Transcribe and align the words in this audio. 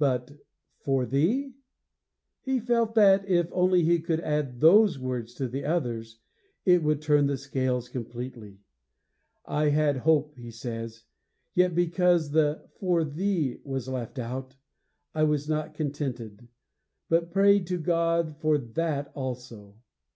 But 0.00 0.32
'for 0.80 1.06
thee'; 1.06 1.54
he 2.40 2.58
felt 2.58 2.96
that, 2.96 3.24
if 3.28 3.46
only 3.52 3.84
he 3.84 4.00
could 4.00 4.18
add 4.18 4.58
those 4.60 4.98
words 4.98 5.34
to 5.34 5.46
the 5.46 5.64
others, 5.64 6.18
it 6.64 6.82
would 6.82 7.00
turn 7.00 7.28
the 7.28 7.36
scales 7.36 7.88
completely. 7.88 8.58
'I 9.46 9.68
had 9.68 9.96
hope,' 9.98 10.34
he 10.34 10.50
says, 10.50 11.04
'yet 11.54 11.76
because 11.76 12.32
the 12.32 12.68
"for 12.80 13.04
thee" 13.04 13.60
was 13.62 13.86
left 13.86 14.18
out, 14.18 14.56
I 15.14 15.22
was 15.22 15.48
not 15.48 15.74
contented, 15.74 16.48
but 17.08 17.30
prayed 17.30 17.68
to 17.68 17.78
God 17.78 18.34
for 18.40 18.58
that 18.58 19.12
also. 19.14 19.76